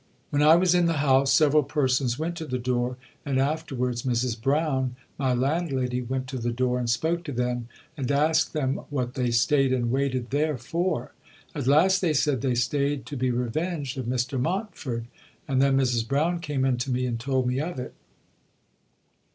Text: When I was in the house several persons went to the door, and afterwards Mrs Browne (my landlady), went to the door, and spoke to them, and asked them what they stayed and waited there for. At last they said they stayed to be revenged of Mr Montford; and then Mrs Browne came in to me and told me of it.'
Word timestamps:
When 0.31 0.41
I 0.41 0.55
was 0.55 0.73
in 0.73 0.87
the 0.87 0.91
house 0.93 1.31
several 1.31 1.61
persons 1.61 2.17
went 2.17 2.35
to 2.37 2.45
the 2.47 2.57
door, 2.57 2.97
and 3.23 3.37
afterwards 3.39 4.01
Mrs 4.01 4.41
Browne 4.41 4.95
(my 5.19 5.31
landlady), 5.35 6.01
went 6.01 6.25
to 6.29 6.39
the 6.39 6.49
door, 6.49 6.79
and 6.79 6.89
spoke 6.89 7.23
to 7.25 7.31
them, 7.31 7.67
and 7.95 8.09
asked 8.11 8.51
them 8.53 8.77
what 8.89 9.13
they 9.13 9.29
stayed 9.29 9.71
and 9.71 9.91
waited 9.91 10.31
there 10.31 10.57
for. 10.57 11.13
At 11.53 11.67
last 11.67 12.01
they 12.01 12.13
said 12.15 12.41
they 12.41 12.55
stayed 12.55 13.05
to 13.05 13.15
be 13.15 13.29
revenged 13.29 13.95
of 13.95 14.07
Mr 14.07 14.39
Montford; 14.41 15.05
and 15.47 15.61
then 15.61 15.77
Mrs 15.77 16.07
Browne 16.07 16.39
came 16.39 16.65
in 16.65 16.77
to 16.77 16.89
me 16.89 17.05
and 17.05 17.19
told 17.19 17.45
me 17.45 17.59
of 17.59 17.77
it.' 17.77 17.93